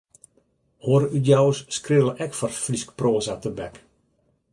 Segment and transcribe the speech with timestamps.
[0.93, 3.75] Oare útjouwers skrille ek foar Frysk proaza tebek.